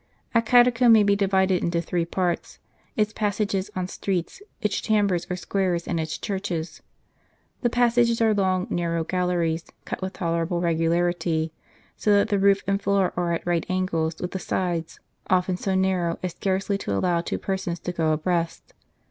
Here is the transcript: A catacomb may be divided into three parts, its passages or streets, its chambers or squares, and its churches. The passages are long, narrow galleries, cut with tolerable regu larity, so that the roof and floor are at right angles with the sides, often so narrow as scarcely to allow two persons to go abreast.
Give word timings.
A 0.33 0.41
catacomb 0.41 0.91
may 0.93 1.03
be 1.03 1.15
divided 1.15 1.63
into 1.63 1.79
three 1.79 2.05
parts, 2.05 2.57
its 2.95 3.13
passages 3.13 3.69
or 3.75 3.85
streets, 3.85 4.41
its 4.59 4.81
chambers 4.81 5.27
or 5.29 5.35
squares, 5.35 5.87
and 5.87 5.99
its 5.99 6.17
churches. 6.17 6.81
The 7.61 7.69
passages 7.69 8.19
are 8.19 8.33
long, 8.33 8.65
narrow 8.71 9.03
galleries, 9.03 9.63
cut 9.85 10.01
with 10.01 10.13
tolerable 10.13 10.59
regu 10.59 10.89
larity, 10.89 11.51
so 11.97 12.13
that 12.13 12.29
the 12.29 12.39
roof 12.39 12.63
and 12.65 12.81
floor 12.81 13.13
are 13.15 13.33
at 13.33 13.45
right 13.45 13.63
angles 13.69 14.15
with 14.19 14.31
the 14.31 14.39
sides, 14.39 14.99
often 15.29 15.55
so 15.55 15.75
narrow 15.75 16.17
as 16.23 16.31
scarcely 16.31 16.79
to 16.79 16.97
allow 16.97 17.21
two 17.21 17.37
persons 17.37 17.77
to 17.81 17.91
go 17.91 18.11
abreast. 18.11 18.73